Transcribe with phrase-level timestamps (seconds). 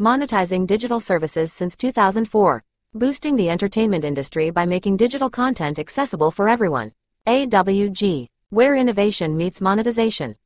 [0.00, 6.48] monetizing digital services since 2004, boosting the entertainment industry by making digital content accessible for
[6.48, 6.92] everyone.
[7.26, 10.36] AWG, where innovation meets monetization.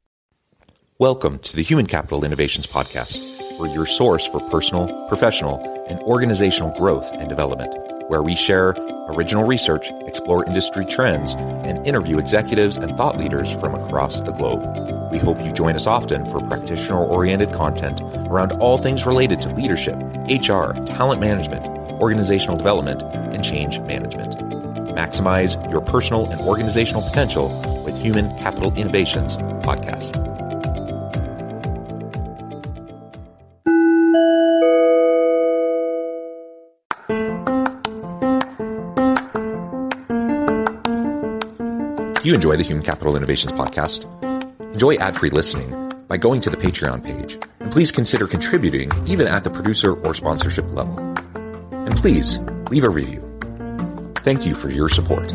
[0.98, 6.76] Welcome to the Human Capital Innovations Podcast, where your source for personal, professional, and organizational
[6.76, 7.72] growth and development,
[8.10, 8.74] where we share
[9.08, 14.97] original research, explore industry trends, and interview executives and thought leaders from across the globe.
[15.18, 19.52] We hope you join us often for practitioner oriented content around all things related to
[19.52, 19.96] leadership,
[20.28, 21.66] HR, talent management,
[22.00, 24.34] organizational development, and change management.
[24.94, 27.48] Maximize your personal and organizational potential
[27.84, 30.14] with Human Capital Innovations Podcast.
[42.24, 44.04] you enjoy the Human Capital Innovations Podcast,
[44.72, 47.38] enjoy ad-free listening by going to the Patreon page.
[47.60, 50.98] And please consider contributing even at the producer or sponsorship level.
[51.72, 52.38] And please
[52.70, 53.24] leave a review.
[54.18, 55.32] Thank you for your support.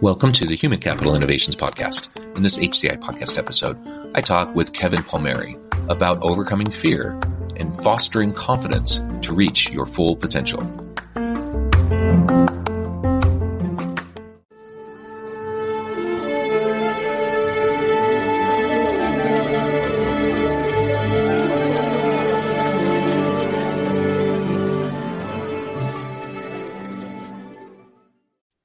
[0.00, 2.08] Welcome to the Human Capital Innovations Podcast.
[2.34, 3.78] In this HCI podcast episode,
[4.14, 5.58] I talk with Kevin Palmieri
[5.90, 7.20] about overcoming fear
[7.60, 10.60] and fostering confidence to reach your full potential.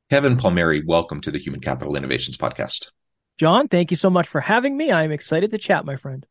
[0.09, 2.87] Kevin Palmieri, welcome to the Human Capital Innovations Podcast.
[3.37, 4.89] John, thank you so much for having me.
[4.89, 6.25] I'm excited to chat, my friend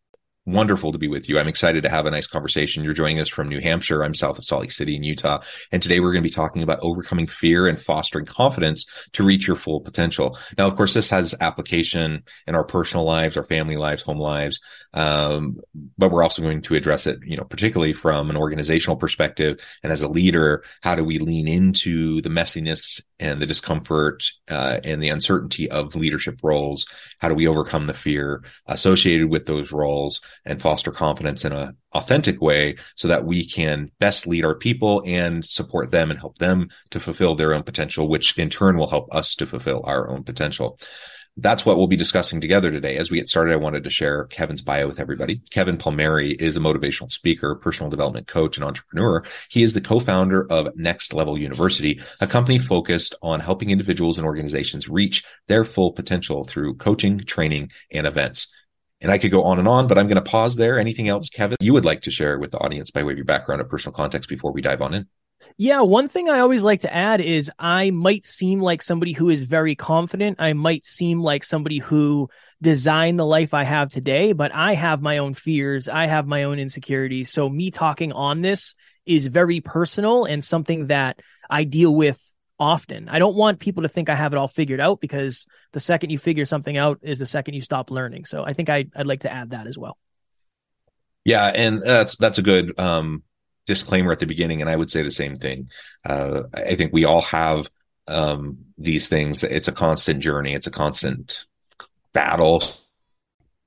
[0.46, 1.38] wonderful to be with you.
[1.38, 2.84] I'm excited to have a nice conversation.
[2.84, 4.04] You're joining us from New Hampshire.
[4.04, 5.42] I'm south of Salt Lake City in Utah.
[5.72, 9.46] And today we're going to be talking about overcoming fear and fostering confidence to reach
[9.46, 10.38] your full potential.
[10.58, 14.60] Now, of course, this has application in our personal lives, our family lives, home lives.
[14.94, 15.60] Um,
[15.98, 19.58] but we're also going to address it, you know, particularly from an organizational perspective.
[19.82, 24.80] And as a leader, how do we lean into the messiness and the discomfort uh,
[24.84, 26.86] and the uncertainty of leadership roles?
[27.18, 31.76] How do we overcome the fear associated with those roles and foster confidence in an
[31.92, 36.38] authentic way so that we can best lead our people and support them and help
[36.38, 40.08] them to fulfill their own potential, which in turn will help us to fulfill our
[40.08, 40.78] own potential?
[41.36, 42.96] That's what we'll be discussing together today.
[42.96, 45.40] As we get started, I wanted to share Kevin's bio with everybody.
[45.50, 49.24] Kevin Palmieri is a motivational speaker, personal development coach, and entrepreneur.
[49.48, 54.26] He is the co-founder of Next Level University, a company focused on helping individuals and
[54.26, 58.46] organizations reach their full potential through coaching, training, and events.
[59.00, 60.78] And I could go on and on, but I'm going to pause there.
[60.78, 63.24] Anything else, Kevin, you would like to share with the audience by way of your
[63.26, 65.08] background or personal context before we dive on in?
[65.56, 69.28] Yeah, one thing I always like to add is I might seem like somebody who
[69.30, 70.36] is very confident.
[70.40, 72.28] I might seem like somebody who
[72.60, 75.88] designed the life I have today, but I have my own fears.
[75.88, 77.30] I have my own insecurities.
[77.30, 78.74] So me talking on this
[79.06, 82.20] is very personal and something that I deal with
[82.58, 83.08] often.
[83.08, 86.10] I don't want people to think I have it all figured out because the second
[86.10, 88.24] you figure something out is the second you stop learning.
[88.24, 89.98] So I think I, would like to add that as well.
[91.24, 93.22] Yeah, and that's that's a good um,
[93.66, 95.70] disclaimer at the beginning, and I would say the same thing.
[96.04, 97.68] Uh, I think we all have
[98.06, 99.42] um, these things.
[99.42, 100.54] It's a constant journey.
[100.54, 101.44] It's a constant
[102.12, 102.62] battle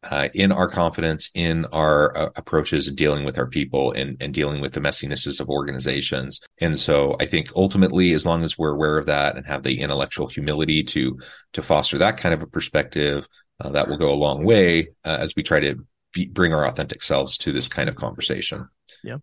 [0.03, 4.33] uh, in our confidence, in our uh, approaches, and dealing with our people, and, and
[4.33, 6.39] dealing with the messinesses of organizations.
[6.59, 9.81] And so, I think ultimately, as long as we're aware of that and have the
[9.81, 11.19] intellectual humility to
[11.53, 13.27] to foster that kind of a perspective,
[13.59, 16.65] uh, that will go a long way uh, as we try to be, bring our
[16.65, 18.69] authentic selves to this kind of conversation.
[19.03, 19.17] Yeah.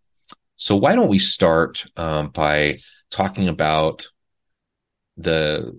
[0.57, 2.79] So why don't we start um, by
[3.11, 4.07] talking about
[5.17, 5.73] the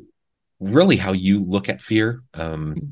[0.59, 2.21] really how you look at fear?
[2.33, 2.91] Um,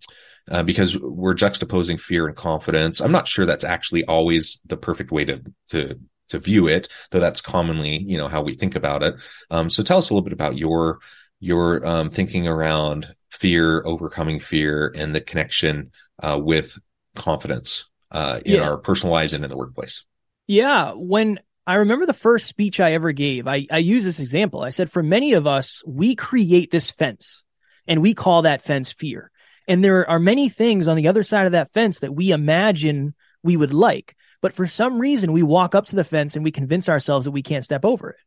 [0.51, 2.99] uh, because we're juxtaposing fear and confidence.
[2.99, 5.99] I'm not sure that's actually always the perfect way to to
[6.29, 9.15] to view it, though that's commonly you know how we think about it.
[9.49, 10.99] Um, so tell us a little bit about your
[11.39, 15.91] your um, thinking around fear, overcoming fear, and the connection
[16.21, 16.77] uh, with
[17.15, 18.69] confidence uh, in yeah.
[18.69, 20.03] our personal lives and in the workplace.
[20.47, 23.47] Yeah, when I remember the first speech I ever gave.
[23.47, 24.61] I, I use this example.
[24.61, 27.43] I said, for many of us, we create this fence
[27.87, 29.31] and we call that fence fear.
[29.67, 33.13] And there are many things on the other side of that fence that we imagine
[33.43, 34.15] we would like.
[34.41, 37.31] But for some reason, we walk up to the fence and we convince ourselves that
[37.31, 38.19] we can't step over it.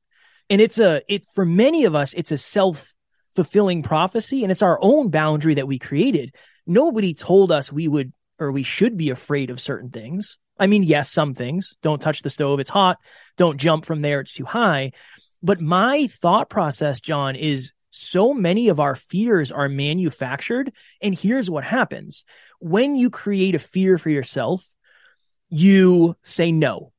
[0.48, 2.94] And it's a, it, for many of us, it's a self
[3.34, 6.34] fulfilling prophecy and it's our own boundary that we created.
[6.66, 10.38] Nobody told us we would or we should be afraid of certain things.
[10.58, 12.98] I mean, yes, some things don't touch the stove, it's hot.
[13.36, 14.92] Don't jump from there, it's too high.
[15.42, 20.72] But my thought process, John, is so many of our fears are manufactured.
[21.00, 22.24] And here's what happens
[22.58, 24.66] when you create a fear for yourself,
[25.48, 26.92] you say no.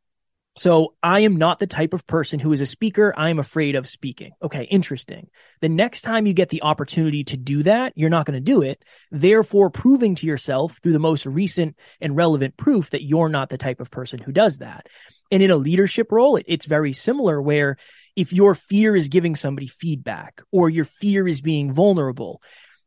[0.57, 3.13] So I am not the type of person who is a speaker.
[3.15, 4.31] I am afraid of speaking.
[4.41, 5.27] Okay, interesting.
[5.61, 8.63] The next time you get the opportunity to do that, you're not going to do
[8.63, 8.83] it.
[9.11, 13.59] Therefore, proving to yourself through the most recent and relevant proof that you're not the
[13.59, 14.87] type of person who does that.
[15.31, 17.77] And in a leadership role, it, it's very similar where
[18.15, 22.41] if your fear is giving somebody feedback or your fear is being vulnerable,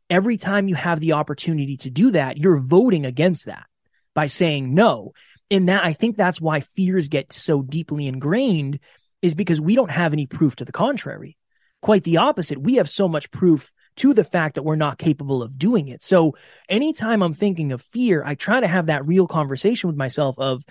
[0.09, 3.67] every time you have the opportunity to do that, you're voting against that
[4.13, 5.13] by saying no
[5.51, 8.79] and that I think that's why fears get so deeply ingrained
[9.23, 11.37] is because we don't have any proof to the contrary.
[11.83, 12.61] Quite the opposite.
[12.61, 16.03] We have so much proof to the fact that we're not capable of doing it.
[16.03, 16.37] So
[16.69, 20.65] anytime I'm thinking of fear, I try to have that real conversation with myself of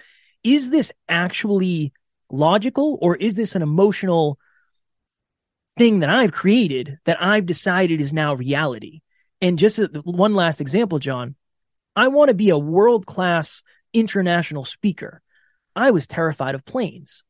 [0.44, 1.94] is this actually
[2.32, 4.40] logical or is this an emotional
[5.78, 9.02] thing that I've created that I've decided is now reality?
[9.42, 11.36] And just one last example, John,
[11.96, 13.64] I want to be a world class
[13.94, 15.22] international speaker.
[15.76, 17.24] I was terrified of planes.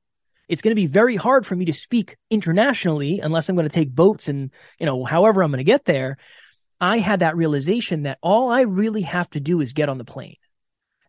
[0.48, 3.74] It's going to be very hard for me to speak internationally unless I'm going to
[3.74, 6.18] take boats and, you know, however I'm going to get there.
[6.82, 10.06] I had that realization that all I really have to do is get on the
[10.06, 10.38] plane.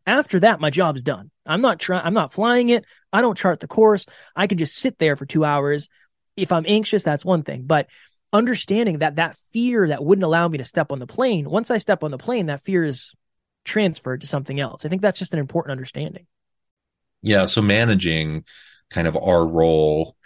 [0.07, 1.31] After that, my job's done.
[1.47, 2.85] I'm not trying, I'm not flying it.
[3.13, 4.05] I don't chart the course.
[4.35, 5.89] I can just sit there for two hours.
[6.37, 7.63] If I'm anxious, that's one thing.
[7.67, 7.87] But
[8.33, 11.79] understanding that that fear that wouldn't allow me to step on the plane, once I
[11.79, 13.15] step on the plane, that fear is
[13.65, 14.85] transferred to something else.
[14.85, 16.27] I think that's just an important understanding.
[17.23, 17.47] Yeah.
[17.47, 18.45] So managing
[18.91, 20.17] kind of our role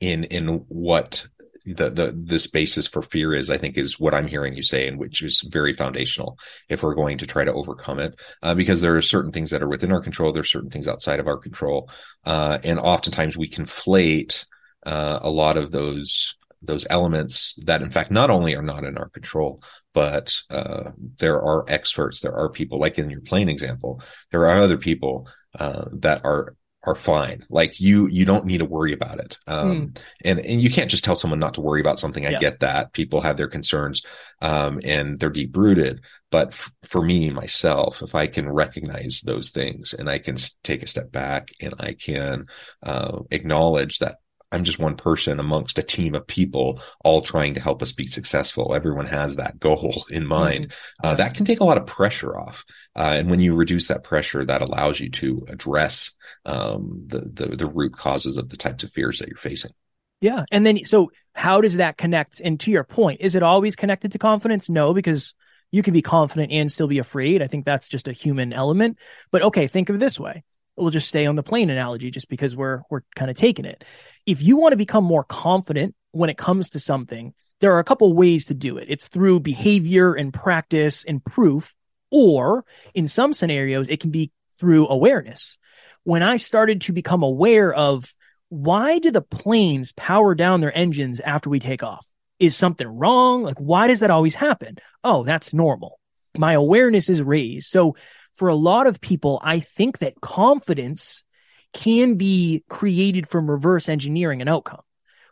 [0.00, 1.26] in in what
[1.66, 4.86] the the this basis for fear is, I think, is what I'm hearing you say,
[4.86, 6.38] and which is very foundational
[6.68, 8.18] if we're going to try to overcome it.
[8.42, 11.18] Uh, because there are certain things that are within our control, there's certain things outside
[11.18, 11.90] of our control,
[12.24, 14.46] uh, and oftentimes we conflate
[14.84, 18.96] uh, a lot of those those elements that in fact not only are not in
[18.96, 19.62] our control
[19.96, 24.60] but uh, there are experts there are people like in your plane example there are
[24.60, 25.26] other people
[25.58, 27.44] uh, that are are fine.
[27.50, 29.36] Like you you don't need to worry about it.
[29.48, 30.00] Um, mm.
[30.24, 32.24] and and you can't just tell someone not to worry about something.
[32.24, 32.38] I yeah.
[32.38, 32.92] get that.
[32.92, 34.02] People have their concerns
[34.40, 39.50] um, and they're deep rooted but f- for me myself if i can recognize those
[39.50, 42.46] things and i can take a step back and i can
[42.82, 44.18] uh, acknowledge that
[44.52, 48.06] I'm just one person amongst a team of people all trying to help us be
[48.06, 48.74] successful.
[48.74, 50.68] Everyone has that goal in mind.
[50.68, 51.06] Mm-hmm.
[51.06, 52.64] Uh, that can take a lot of pressure off.
[52.94, 56.12] Uh, and when you reduce that pressure, that allows you to address
[56.44, 59.72] um, the, the, the root causes of the types of fears that you're facing.
[60.20, 60.44] Yeah.
[60.50, 62.40] And then, so how does that connect?
[62.40, 64.70] And to your point, is it always connected to confidence?
[64.70, 65.34] No, because
[65.70, 67.42] you can be confident and still be afraid.
[67.42, 68.98] I think that's just a human element.
[69.30, 70.44] But okay, think of it this way
[70.76, 73.84] we'll just stay on the plane analogy just because we're we're kind of taking it.
[74.26, 77.84] If you want to become more confident when it comes to something, there are a
[77.84, 78.86] couple ways to do it.
[78.88, 81.74] It's through behavior and practice and proof,
[82.10, 82.64] or
[82.94, 85.58] in some scenarios, it can be through awareness.
[86.04, 88.14] When I started to become aware of
[88.48, 92.06] why do the planes power down their engines after we take off?
[92.38, 93.42] Is something wrong?
[93.42, 94.76] Like, why does that always happen?
[95.02, 95.98] Oh, that's normal.
[96.36, 97.68] My awareness is raised.
[97.68, 97.96] So
[98.36, 101.24] for a lot of people, I think that confidence
[101.72, 104.80] can be created from reverse engineering an outcome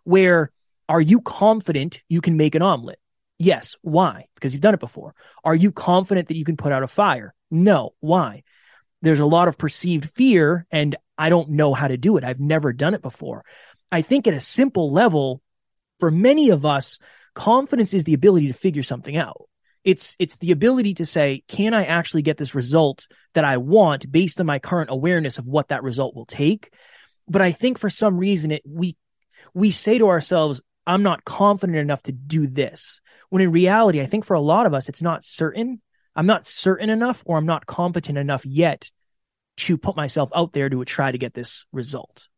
[0.04, 0.50] where
[0.88, 2.98] are you confident you can make an omelet?
[3.38, 3.76] Yes.
[3.82, 4.26] Why?
[4.34, 5.14] Because you've done it before.
[5.42, 7.34] Are you confident that you can put out a fire?
[7.50, 7.94] No.
[8.00, 8.44] Why?
[9.02, 12.24] There's a lot of perceived fear and I don't know how to do it.
[12.24, 13.44] I've never done it before.
[13.90, 15.42] I think at a simple level,
[16.00, 16.98] for many of us,
[17.34, 19.48] confidence is the ability to figure something out.
[19.84, 24.10] It's it's the ability to say, can I actually get this result that I want
[24.10, 26.72] based on my current awareness of what that result will take?
[27.28, 28.96] But I think for some reason it we
[29.52, 33.00] we say to ourselves, I'm not confident enough to do this.
[33.28, 35.80] When in reality, I think for a lot of us, it's not certain.
[36.16, 38.90] I'm not certain enough or I'm not competent enough yet
[39.56, 42.28] to put myself out there to try to get this result.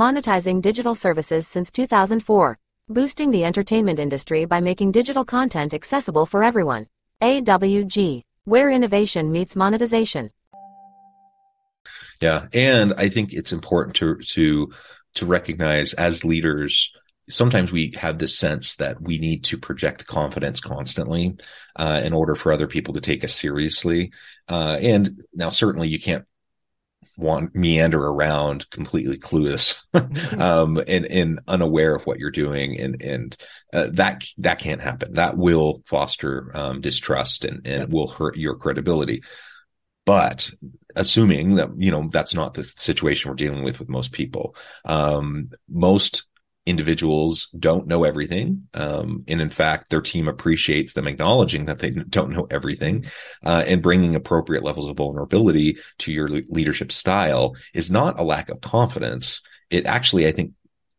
[0.00, 6.42] Monetizing digital services since 2004, boosting the entertainment industry by making digital content accessible for
[6.42, 6.86] everyone.
[7.20, 10.30] AWG, where innovation meets monetization.
[12.22, 14.72] Yeah, and I think it's important to to
[15.14, 16.90] to recognize as leaders
[17.30, 21.36] sometimes we have this sense that we need to project confidence constantly
[21.76, 24.12] uh, in order for other people to take us seriously.
[24.48, 26.24] Uh, and now, certainly, you can't
[27.20, 29.76] want meander around completely clueless
[30.40, 33.36] um, and, and unaware of what you're doing and and
[33.72, 35.14] uh, that that can't happen.
[35.14, 39.22] That will foster um, distrust and, and will hurt your credibility.
[40.06, 40.50] But
[40.96, 45.50] assuming that you know that's not the situation we're dealing with with most people um,
[45.68, 46.24] most
[46.70, 51.90] individuals don't know everything um, and in fact their team appreciates them acknowledging that they
[51.90, 53.04] don't know everything
[53.44, 58.48] uh, and bringing appropriate levels of vulnerability to your leadership style is not a lack
[58.48, 59.42] of confidence.
[59.68, 60.52] It actually i think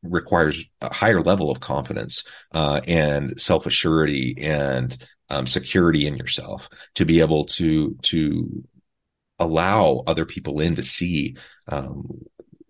[0.04, 2.24] requires a higher level of confidence
[2.54, 4.98] uh, and self assurity and
[5.30, 8.64] um, security in yourself to be able to to
[9.40, 11.36] allow other people in to see
[11.68, 12.22] um,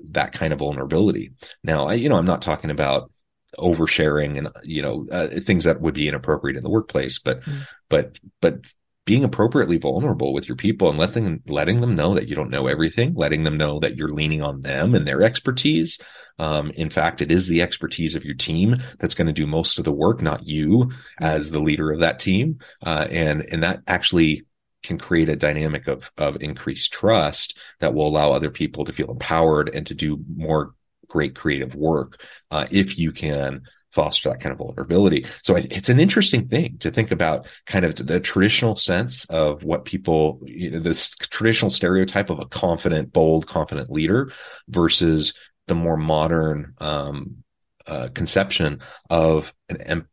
[0.09, 1.31] that kind of vulnerability.
[1.63, 3.11] Now, I, you know, I'm not talking about
[3.59, 7.65] oversharing and you know uh, things that would be inappropriate in the workplace, but mm.
[7.89, 8.61] but but
[9.05, 12.67] being appropriately vulnerable with your people and letting letting them know that you don't know
[12.67, 15.99] everything, letting them know that you're leaning on them and their expertise.
[16.37, 19.77] Um, in fact, it is the expertise of your team that's going to do most
[19.77, 22.59] of the work, not you as the leader of that team.
[22.85, 24.45] Uh, and and that actually
[24.83, 29.11] can create a dynamic of of increased trust that will allow other people to feel
[29.11, 30.73] empowered and to do more
[31.07, 32.21] great creative work
[32.51, 33.61] uh, if you can
[33.91, 35.25] foster that kind of vulnerability.
[35.43, 39.85] So it's an interesting thing to think about kind of the traditional sense of what
[39.85, 44.31] people, you know, this traditional stereotype of a confident, bold, confident leader
[44.69, 45.33] versus
[45.67, 47.43] the more modern um,
[47.85, 50.07] uh, conception of an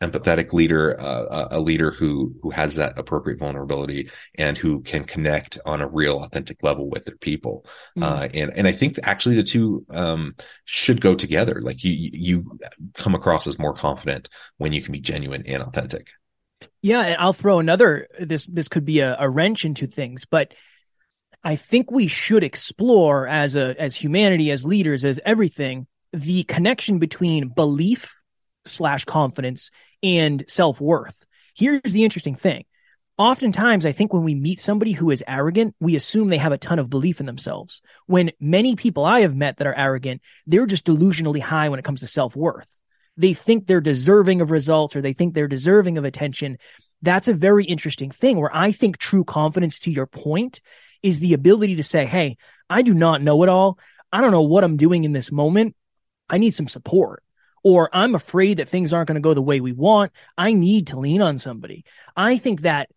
[0.00, 5.58] empathetic leader, uh, a leader who who has that appropriate vulnerability and who can connect
[5.66, 7.64] on a real, authentic level with their people.
[7.96, 8.02] Mm-hmm.
[8.04, 11.60] Uh, and and I think actually the two um, should go together.
[11.60, 12.58] Like you you
[12.94, 14.28] come across as more confident
[14.58, 16.08] when you can be genuine and authentic.
[16.80, 18.08] Yeah, and I'll throw another.
[18.20, 20.54] This this could be a, a wrench into things, but.
[21.44, 26.98] I think we should explore as a as humanity, as leaders, as everything, the connection
[26.98, 28.17] between belief
[28.68, 29.70] slash confidence
[30.02, 31.26] and self worth.
[31.54, 32.64] Here's the interesting thing.
[33.18, 36.58] Oftentimes, I think when we meet somebody who is arrogant, we assume they have a
[36.58, 37.82] ton of belief in themselves.
[38.06, 41.84] When many people I have met that are arrogant, they're just delusionally high when it
[41.84, 42.68] comes to self worth.
[43.16, 46.58] They think they're deserving of results or they think they're deserving of attention.
[47.02, 50.60] That's a very interesting thing where I think true confidence, to your point,
[51.02, 52.36] is the ability to say, Hey,
[52.70, 53.80] I do not know it all.
[54.12, 55.74] I don't know what I'm doing in this moment.
[56.30, 57.24] I need some support
[57.62, 60.12] or I'm afraid that things aren't going to go the way we want.
[60.36, 61.84] I need to lean on somebody.
[62.16, 62.90] I think that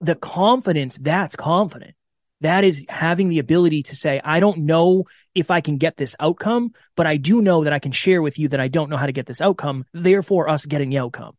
[0.00, 1.94] the confidence, that's confident.
[2.40, 6.14] That is having the ability to say, I don't know if I can get this
[6.20, 8.96] outcome, but I do know that I can share with you that I don't know
[8.96, 9.86] how to get this outcome.
[9.94, 11.36] Therefore, us getting the outcome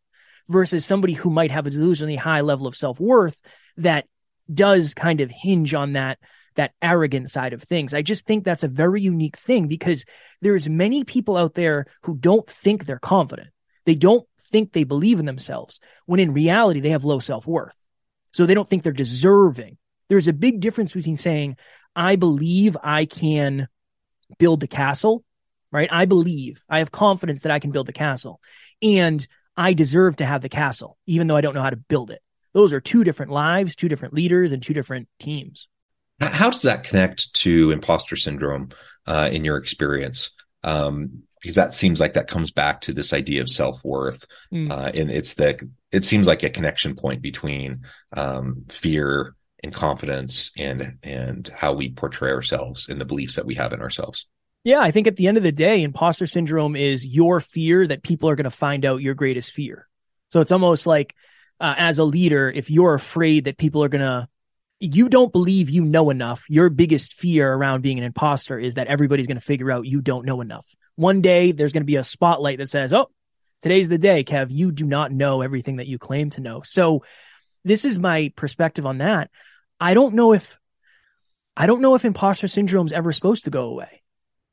[0.48, 3.40] versus somebody who might have a delusionally high level of self worth
[3.78, 4.08] that
[4.52, 6.18] does kind of hinge on that
[6.56, 7.94] that arrogant side of things.
[7.94, 10.06] I just think that's a very unique thing because
[10.42, 13.50] there's many people out there who don't think they're confident.
[13.86, 17.76] They don't think they believe in themselves when in reality they have low self-worth.
[18.32, 19.78] So they don't think they're deserving.
[20.10, 21.58] There's a big difference between saying
[21.96, 23.68] I believe I can
[24.38, 25.24] build the castle,
[25.72, 25.90] right?
[25.92, 28.42] I believe, I have confidence that I can build the castle
[28.82, 32.12] and I deserve to have the castle even though I don't know how to build
[32.12, 32.22] it.
[32.54, 35.68] Those are two different lives, two different leaders and two different teams.
[36.20, 38.70] How does that connect to imposter syndrome
[39.06, 40.32] uh, in your experience?
[40.64, 44.68] Um, because that seems like that comes back to this idea of self worth, mm.
[44.68, 47.82] uh, and it's the it seems like a connection point between
[48.14, 53.54] um, fear and confidence, and and how we portray ourselves and the beliefs that we
[53.54, 54.26] have in ourselves.
[54.64, 58.02] Yeah, I think at the end of the day, imposter syndrome is your fear that
[58.02, 59.88] people are going to find out your greatest fear.
[60.32, 61.14] So it's almost like
[61.60, 64.28] uh, as a leader, if you're afraid that people are going to
[64.86, 66.46] you don't believe you know enough.
[66.50, 70.02] Your biggest fear around being an imposter is that everybody's going to figure out you
[70.02, 70.66] don't know enough.
[70.96, 73.10] One day there's going to be a spotlight that says, "Oh,
[73.62, 74.48] today's the day, Kev.
[74.52, 77.04] You do not know everything that you claim to know." So,
[77.64, 79.30] this is my perspective on that.
[79.80, 80.58] I don't know if
[81.58, 84.04] I don't know if imposter syndrome is ever supposed to go away.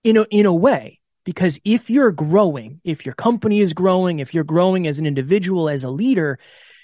[0.04, 4.34] In a in a way, because if you're growing, if your company is growing, if
[4.34, 6.38] you're growing as an individual, as a leader,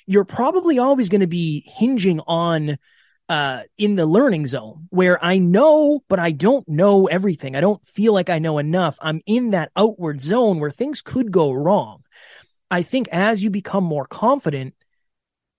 [0.06, 2.78] you're probably always going to be hinging on
[3.28, 7.56] uh, in the learning zone where I know, but I don't know everything.
[7.56, 8.96] I don't feel like I know enough.
[9.00, 12.04] I'm in that outward zone where things could go wrong.
[12.70, 14.74] I think as you become more confident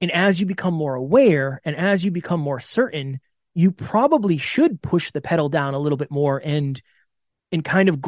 [0.01, 3.19] and as you become more aware and as you become more certain,
[3.53, 6.81] you probably should push the pedal down a little bit more and
[7.51, 7.99] and kind of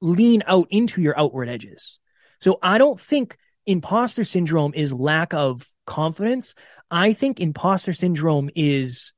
[0.00, 1.98] lean out into your outward edges.
[2.40, 6.54] So I don't think imposter syndrome is lack of confidence.
[6.90, 9.12] I think imposter syndrome is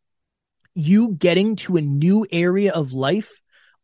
[0.75, 3.31] you getting to a new area of life,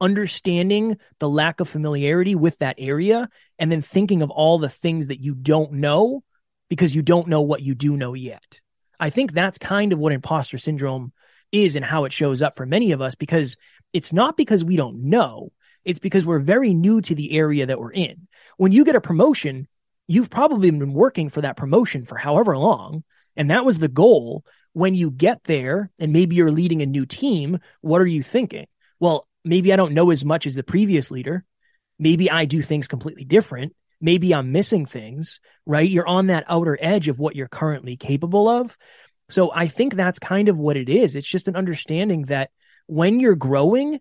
[0.01, 3.29] understanding the lack of familiarity with that area,
[3.59, 6.25] and then thinking of all the things that you don't know
[6.71, 8.61] because you don't know what you do know yet.
[8.99, 11.13] I think that's kind of what imposter syndrome
[11.53, 13.57] is and how it shows up for many of us because
[13.93, 15.53] it's not because we don't know.
[15.85, 18.29] It's because we're very new to the area that we're in.
[18.57, 19.69] When you get a promotion,
[20.09, 23.05] you've probably been working for that promotion for however long.
[23.37, 24.45] And that was the goal.
[24.73, 28.67] When you get there and maybe you're leading a new team, what are you thinking?
[28.99, 31.45] Well, maybe I don't know as much as the previous leader.
[31.99, 33.75] Maybe I do things completely different.
[34.01, 35.89] Maybe I'm missing things, right?
[35.89, 38.77] You're on that outer edge of what you're currently capable of.
[39.29, 41.17] So I think that's kind of what it is.
[41.17, 42.51] It's just an understanding that
[42.87, 44.01] when you're growing,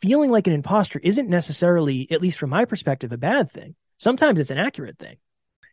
[0.00, 3.74] feeling like an imposter isn't necessarily, at least from my perspective, a bad thing.
[3.98, 5.16] Sometimes it's an accurate thing.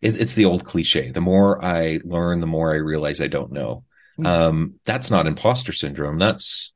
[0.02, 1.12] It, it's the old cliche.
[1.12, 3.84] The more I learn, the more I realize I don't know.
[4.20, 4.26] Mm-hmm.
[4.26, 6.18] Um, that's not imposter syndrome.
[6.18, 6.74] That's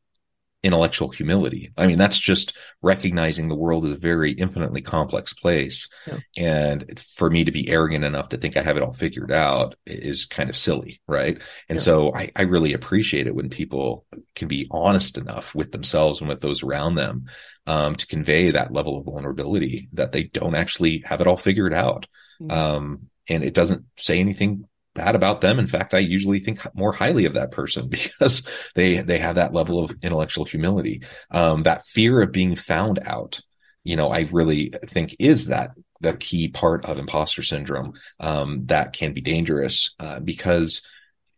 [0.66, 1.72] intellectual humility.
[1.78, 5.88] I mean, that's just recognizing the world is a very infinitely complex place.
[6.08, 6.18] Yeah.
[6.38, 9.76] And for me to be arrogant enough to think I have it all figured out
[9.86, 11.02] is kind of silly.
[11.08, 11.40] Right.
[11.70, 11.84] And yeah.
[11.84, 16.28] so I, I, really appreciate it when people can be honest enough with themselves and
[16.28, 17.26] with those around them
[17.68, 21.76] um, to convey that level of vulnerability that they don't actually have it all figured
[21.76, 22.08] out.
[22.42, 22.58] Mm-hmm.
[22.58, 25.60] Um, and it doesn't say anything bad about them.
[25.60, 28.42] In fact, I usually think more highly of that person because
[28.74, 31.04] they they have that level of intellectual humility.
[31.30, 33.42] Um, that fear of being found out,
[33.84, 35.72] you know, I really think is that
[36.02, 40.82] the key part of imposter syndrome um, that can be dangerous uh, because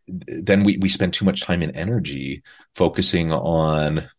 [0.07, 2.43] then we we spend too much time and energy
[2.75, 4.09] focusing on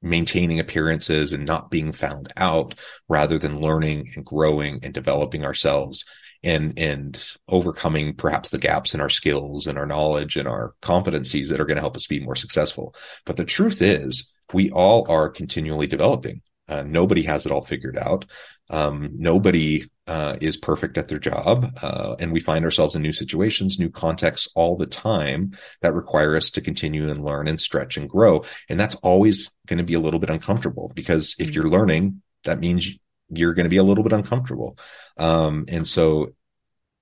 [0.00, 2.74] maintaining appearances and not being found out
[3.08, 6.04] rather than learning and growing and developing ourselves
[6.42, 11.48] and and overcoming perhaps the gaps in our skills and our knowledge and our competencies
[11.48, 12.94] that are going to help us be more successful.
[13.24, 16.42] But the truth is we all are continually developing.
[16.68, 18.26] Uh, nobody has it all figured out.
[18.70, 23.12] Um, nobody uh, is perfect at their job uh, and we find ourselves in new
[23.12, 25.52] situations new contexts all the time
[25.82, 28.44] that require us to continue and learn and stretch and grow.
[28.68, 31.54] And that's always going to be a little bit uncomfortable because if mm-hmm.
[31.54, 32.90] you're learning that means
[33.30, 34.78] you're going to be a little bit uncomfortable.
[35.16, 36.32] Um, and so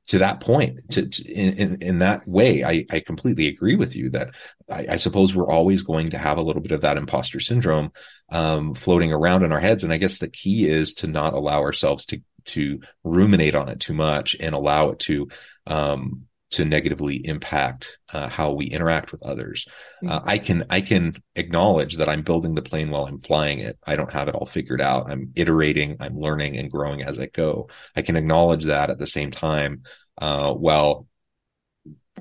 [0.09, 4.11] to that point, to, to in, in, that way, I, I completely agree with you
[4.11, 4.31] that
[4.71, 7.91] I, I, suppose we're always going to have a little bit of that imposter syndrome
[8.31, 9.83] um, floating around in our heads.
[9.83, 13.81] And I guess the key is to not allow ourselves to to ruminate on it
[13.81, 15.29] too much and allow it to
[15.67, 19.67] um, to negatively impact uh, how we interact with others.
[20.07, 23.79] Uh, I can I can acknowledge that I'm building the plane while I'm flying it.
[23.85, 25.11] I don't have it all figured out.
[25.11, 27.69] I'm iterating, I'm learning and growing as I go.
[27.97, 29.83] I can acknowledge that at the same time,
[30.19, 31.09] uh, while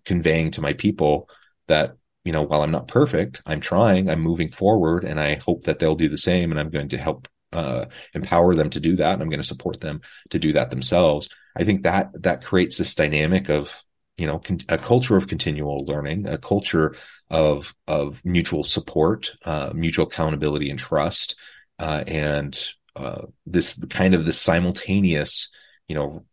[0.05, 1.29] conveying to my people
[1.67, 5.65] that you know while I'm not perfect, I'm trying, I'm moving forward, and I hope
[5.65, 6.49] that they'll do the same.
[6.49, 7.85] And I'm going to help uh,
[8.15, 11.29] empower them to do that, and I'm going to support them to do that themselves.
[11.55, 13.71] I think that that creates this dynamic of
[14.17, 16.95] you know con- a culture of continual learning a culture
[17.30, 21.36] of of mutual support uh, mutual accountability and trust
[21.80, 25.49] uh, and uh, this kind of this simultaneous
[25.88, 26.23] you know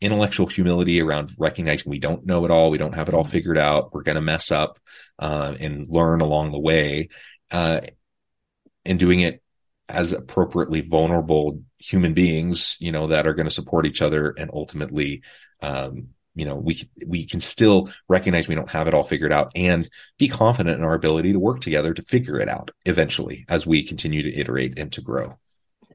[0.00, 3.58] intellectual humility around recognizing we don't know it all we don't have it all figured
[3.58, 4.78] out we're going to mess up
[5.18, 7.08] uh, and learn along the way
[7.50, 7.80] uh,
[8.84, 9.42] and doing it
[9.88, 14.50] as appropriately vulnerable human beings you know that are going to support each other and
[14.52, 15.22] ultimately
[15.62, 19.50] um, you know we we can still recognize we don't have it all figured out
[19.54, 23.66] and be confident in our ability to work together to figure it out eventually as
[23.66, 25.36] we continue to iterate and to grow.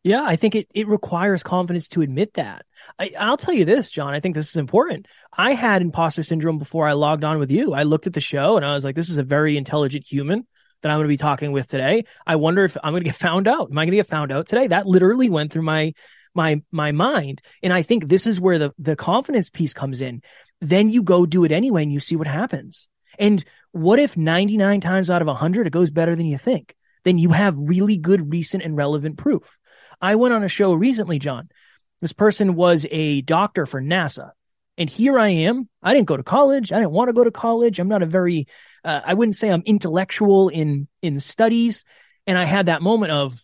[0.03, 2.65] Yeah i think it, it requires confidence to admit that.
[2.99, 5.07] I, i'll tell you this john i think this is important.
[5.35, 7.73] I had imposter syndrome before i logged on with you.
[7.73, 10.45] I looked at the show and i was like this is a very intelligent human
[10.81, 12.03] that i'm going to be talking with today.
[12.27, 13.71] I wonder if i'm going to get found out.
[13.71, 14.67] Am i going to get found out today?
[14.67, 15.93] That literally went through my
[16.33, 17.41] my my mind.
[17.61, 20.21] And i think this is where the the confidence piece comes in.
[20.61, 22.87] Then you go do it anyway and you see what happens.
[23.19, 26.75] And what if 99 times out of 100 it goes better than you think?
[27.03, 29.59] Then you have really good recent and relevant proof.
[30.01, 31.49] I went on a show recently john.
[32.01, 34.31] This person was a doctor for nasa.
[34.77, 35.69] And here i am.
[35.83, 36.71] I didn't go to college.
[36.71, 37.79] I didn't want to go to college.
[37.79, 38.47] I'm not a very
[38.83, 41.83] uh, i wouldn't say i'm intellectual in in studies.
[42.25, 43.37] And i had that moment of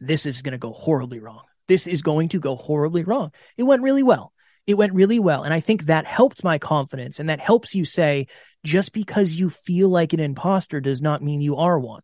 [0.00, 3.30] this is going to go horribly wrong this is going to go horribly wrong.
[3.56, 4.32] It went really well.
[4.66, 5.44] It went really well.
[5.44, 7.20] And I think that helped my confidence.
[7.20, 8.26] And that helps you say,
[8.64, 12.02] just because you feel like an imposter does not mean you are one.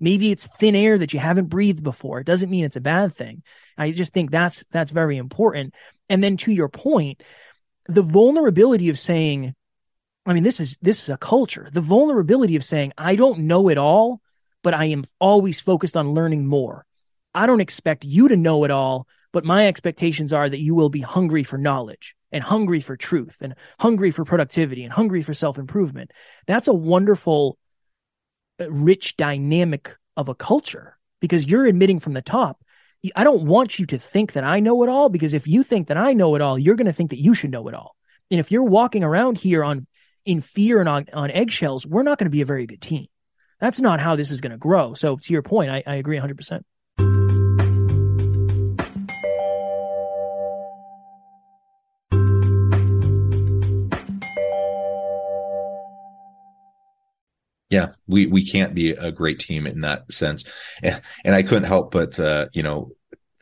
[0.00, 2.20] Maybe it's thin air that you haven't breathed before.
[2.20, 3.42] It doesn't mean it's a bad thing.
[3.76, 5.74] I just think that's that's very important.
[6.08, 7.22] And then to your point,
[7.88, 9.54] the vulnerability of saying,
[10.24, 11.68] I mean, this is this is a culture.
[11.72, 14.20] The vulnerability of saying, I don't know it all,
[14.62, 16.86] but I am always focused on learning more.
[17.38, 20.90] I don't expect you to know it all, but my expectations are that you will
[20.90, 25.34] be hungry for knowledge and hungry for truth and hungry for productivity and hungry for
[25.34, 26.10] self improvement.
[26.46, 27.58] That's a wonderful
[28.60, 32.62] uh, rich dynamic of a culture because you're admitting from the top
[33.14, 35.88] I don't want you to think that I know it all because if you think
[35.88, 37.94] that I know it all, you're going to think that you should know it all.
[38.30, 39.86] And if you're walking around here on
[40.24, 43.06] in fear and on, on eggshells, we're not going to be a very good team.
[43.60, 44.94] That's not how this is going to grow.
[44.94, 46.62] So to your point, I, I agree 100%.
[57.70, 60.44] Yeah, we we can't be a great team in that sense,
[60.82, 62.92] and, and I couldn't help but uh, you know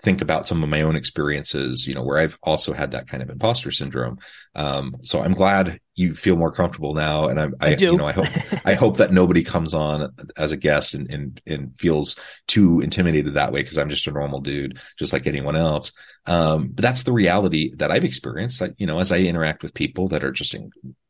[0.06, 3.24] think about some of my own experiences, you know, where I've also had that kind
[3.24, 4.18] of imposter syndrome.
[4.54, 8.06] Um, so I'm glad you feel more comfortable now, and I'm, I, I you know,
[8.06, 8.28] I hope
[8.64, 12.14] I hope that nobody comes on as a guest and and, and feels
[12.46, 15.90] too intimidated that way because I'm just a normal dude, just like anyone else.
[16.26, 18.62] Um, but that's the reality that I've experienced.
[18.62, 20.54] I, you know, as I interact with people that are just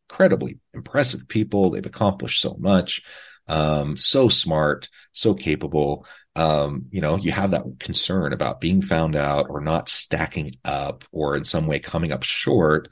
[0.08, 1.70] incredibly impressive people.
[1.70, 3.02] They've accomplished so much,
[3.48, 6.06] um, so smart, so capable.
[6.34, 11.04] Um, you know, you have that concern about being found out or not stacking up
[11.10, 12.88] or in some way coming up short.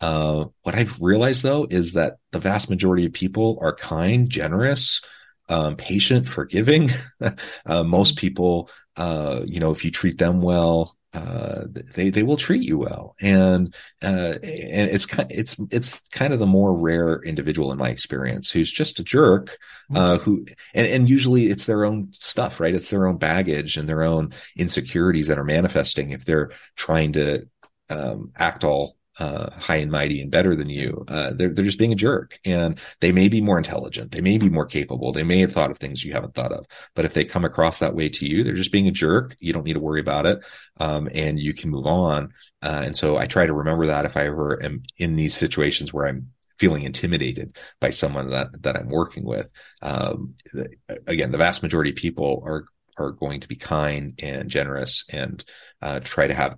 [0.00, 5.00] Uh, what I've realized though is that the vast majority of people are kind, generous,
[5.48, 6.90] um, patient, forgiving.
[7.66, 12.36] uh, most people, uh, you know, if you treat them well, uh, they they will
[12.36, 17.22] treat you well, and uh, and it's kind it's it's kind of the more rare
[17.22, 19.56] individual in my experience who's just a jerk,
[19.94, 20.22] uh, mm-hmm.
[20.22, 20.44] who
[20.74, 22.74] and and usually it's their own stuff, right?
[22.74, 27.48] It's their own baggage and their own insecurities that are manifesting if they're trying to
[27.88, 31.04] um, act all uh, high and mighty and better than you.
[31.08, 34.38] Uh, they're they're just being a jerk, and they may be more intelligent, they may
[34.38, 36.66] be more capable, they may have thought of things you haven't thought of.
[36.94, 39.36] But if they come across that way to you, they're just being a jerk.
[39.40, 40.38] You don't need to worry about it,
[40.80, 42.32] um, and you can move on.
[42.62, 45.92] Uh, and so I try to remember that if I ever am in these situations
[45.92, 49.48] where I'm feeling intimidated by someone that that I'm working with.
[49.82, 50.68] Um, the,
[51.06, 52.64] again, the vast majority of people are
[52.98, 55.44] are going to be kind and generous and
[55.82, 56.56] uh, try to have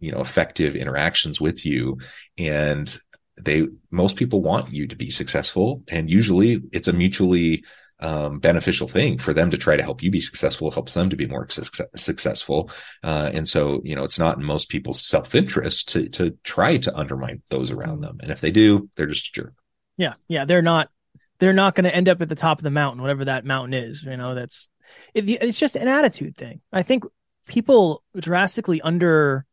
[0.00, 1.98] you know effective interactions with you.
[2.36, 2.94] And
[3.36, 5.82] they most people want you to be successful.
[5.88, 7.64] And usually it's a mutually
[8.00, 10.68] um, beneficial thing for them to try to help you be successful.
[10.68, 12.70] It helps them to be more su- successful.
[13.02, 16.96] Uh, and so you know it's not in most people's self-interest to to try to
[16.96, 18.18] undermine those around them.
[18.22, 19.54] And if they do they're just a jerk.
[19.96, 20.14] Yeah.
[20.28, 20.44] Yeah.
[20.44, 20.90] They're not
[21.38, 23.74] they're not going to end up at the top of the mountain whatever that mountain
[23.74, 24.68] is you know that's
[25.14, 26.60] it, it's just an attitude thing.
[26.72, 27.04] I think
[27.46, 29.44] people drastically under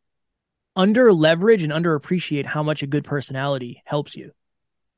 [0.76, 4.32] under leverage and underappreciate how much a good personality helps you.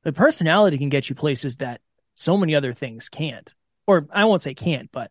[0.03, 1.81] The personality can get you places that
[2.15, 3.53] so many other things can't.
[3.87, 5.09] Or I won't say can't, but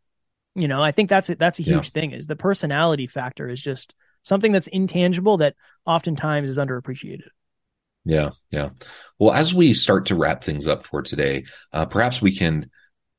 [0.55, 2.01] you know, I think that's a, that's a huge yeah.
[2.01, 7.29] thing is the personality factor is just something that's intangible that oftentimes is underappreciated.
[8.05, 8.71] Yeah, yeah.
[9.19, 12.71] Well, as we start to wrap things up for today, uh, perhaps we can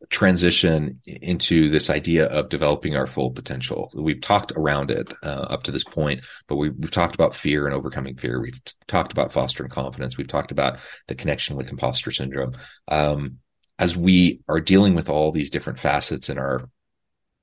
[0.10, 3.92] transition into this idea of developing our full potential.
[3.94, 7.66] We've talked around it uh, up to this point, but we've, we've, talked about fear
[7.66, 8.42] and overcoming fear.
[8.42, 10.18] We've t- talked about fostering confidence.
[10.18, 12.56] We've talked about the connection with imposter syndrome.
[12.88, 13.40] Um,
[13.78, 16.70] as we are dealing with all these different facets in our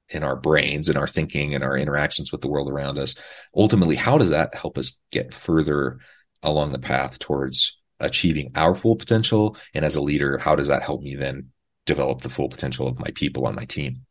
[0.08, 3.16] in our brains and our thinking and our interactions with the world around us,
[3.54, 5.98] ultimately, how does that help us get further
[6.42, 9.56] along the path towards achieving our full potential?
[9.74, 11.48] And as a leader, how does that help me then
[11.86, 14.04] develop the full potential of my people on my team.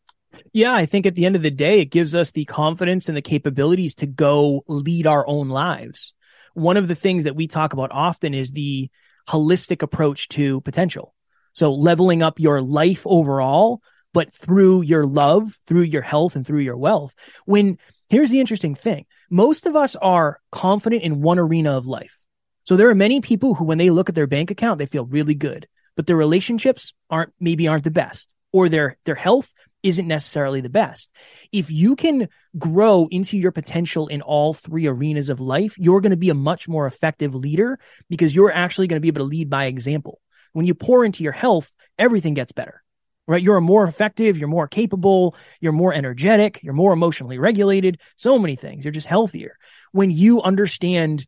[0.53, 3.15] Yeah, I think at the end of the day, it gives us the confidence and
[3.15, 6.13] the capabilities to go lead our own lives.
[6.53, 8.89] One of the things that we talk about often is the
[9.27, 11.13] holistic approach to potential.
[11.53, 13.81] So, leveling up your life overall,
[14.13, 17.15] but through your love, through your health, and through your wealth.
[17.45, 17.77] When
[18.09, 22.23] here's the interesting thing most of us are confident in one arena of life.
[22.65, 25.05] So, there are many people who, when they look at their bank account, they feel
[25.05, 29.53] really good but their relationships aren't maybe aren't the best or their their health
[29.83, 31.11] isn't necessarily the best.
[31.51, 32.27] If you can
[32.57, 36.33] grow into your potential in all three arenas of life, you're going to be a
[36.33, 37.77] much more effective leader
[38.09, 40.19] because you're actually going to be able to lead by example.
[40.53, 42.81] When you pour into your health, everything gets better.
[43.27, 43.41] Right?
[43.41, 48.55] You're more effective, you're more capable, you're more energetic, you're more emotionally regulated, so many
[48.55, 48.85] things.
[48.85, 49.57] You're just healthier.
[49.91, 51.25] When you understand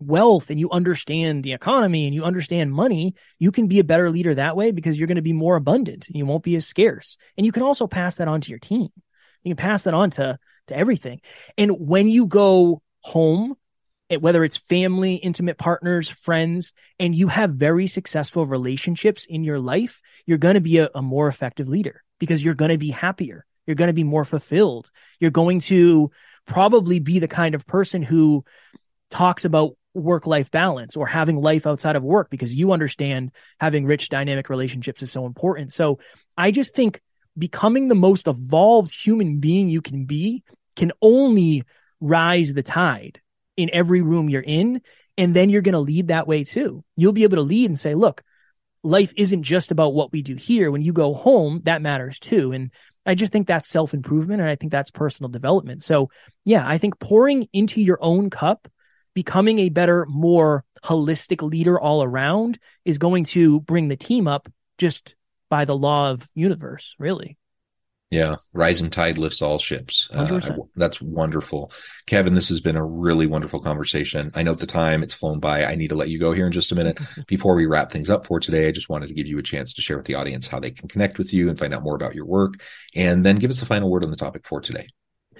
[0.00, 4.10] wealth and you understand the economy and you understand money, you can be a better
[4.10, 6.66] leader that way because you're going to be more abundant and you won't be as
[6.66, 7.16] scarce.
[7.36, 8.88] And you can also pass that on to your team.
[9.42, 11.20] You can pass that on to, to everything.
[11.56, 13.56] And when you go home,
[14.10, 19.58] eh, whether it's family, intimate partners, friends, and you have very successful relationships in your
[19.58, 22.90] life, you're going to be a, a more effective leader because you're going to be
[22.90, 23.44] happier.
[23.66, 24.90] You're going to be more fulfilled.
[25.20, 26.10] You're going to
[26.46, 28.44] probably be the kind of person who
[29.10, 33.30] talks about work life balance or having life outside of work because you understand
[33.60, 35.72] having rich dynamic relationships is so important.
[35.72, 36.00] So
[36.36, 37.00] I just think
[37.38, 40.42] becoming the most evolved human being you can be
[40.76, 41.62] can only
[42.00, 43.20] rise the tide
[43.56, 44.82] in every room you're in.
[45.16, 46.84] And then you're going to lead that way too.
[46.96, 48.22] You'll be able to lead and say, look,
[48.82, 50.72] life isn't just about what we do here.
[50.72, 52.50] When you go home, that matters too.
[52.50, 52.72] And
[53.06, 55.84] I just think that's self improvement and I think that's personal development.
[55.84, 56.10] So,
[56.44, 58.68] yeah, I think pouring into your own cup
[59.14, 64.48] becoming a better, more holistic leader all around is going to bring the team up
[64.78, 65.14] just
[65.48, 67.38] by the law of universe, really.
[68.10, 70.08] Yeah, rising tide lifts all ships.
[70.12, 70.40] Uh,
[70.76, 71.72] that's wonderful.
[72.06, 74.30] Kevin, this has been a really wonderful conversation.
[74.34, 75.64] I know the time it's flown by.
[75.64, 77.00] I need to let you go here in just a minute.
[77.26, 79.74] Before we wrap things up for today, I just wanted to give you a chance
[79.74, 81.96] to share with the audience how they can connect with you and find out more
[81.96, 82.54] about your work,
[82.94, 84.86] and then give us the final word on the topic for today.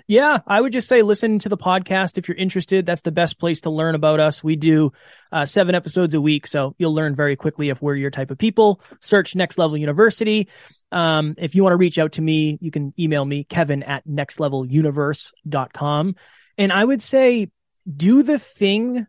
[0.06, 2.84] Yeah, I would just say listen to the podcast if you're interested.
[2.84, 4.44] That's the best place to learn about us.
[4.44, 4.92] We do
[5.32, 8.36] uh, seven episodes a week, so you'll learn very quickly if we're your type of
[8.36, 8.82] people.
[9.00, 10.48] Search Next Level University.
[10.92, 14.06] Um, if you want to reach out to me, you can email me, kevin at
[14.06, 16.16] nextleveluniverse.com.
[16.58, 17.50] And I would say
[17.90, 19.06] do the thing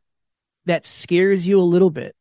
[0.65, 2.15] that scares you a little bit,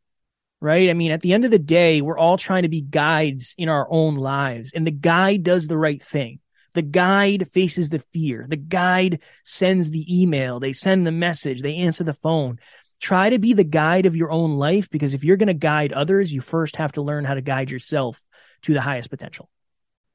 [0.61, 0.91] right?
[0.91, 3.69] I mean, at the end of the day, we're all trying to be guides in
[3.69, 6.41] our own lives, and the guide does the right thing
[6.75, 8.47] the guide faces the fear.
[8.49, 10.61] The guide sends the email.
[10.61, 11.63] They send the message.
[11.63, 12.59] They answer the phone.
[13.01, 15.93] Try to be the guide of your own life because if you're going to guide
[15.93, 18.21] others, you first have to learn how to guide yourself
[18.63, 19.49] to the highest potential.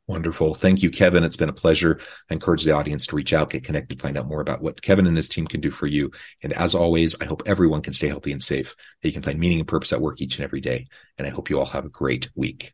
[0.08, 0.56] Wonderful.
[0.56, 1.24] Thank you, Kevin.
[1.24, 2.00] It's been a pleasure.
[2.32, 5.06] I encourage the audience to reach out, get connected, find out more about what Kevin
[5.06, 6.10] and his team can do for you.
[6.42, 9.38] And as always, I hope everyone can stay healthy and safe, that you can find
[9.38, 10.88] meaning and purpose at work each and every day.
[11.20, 12.74] And I hope you all have a great week.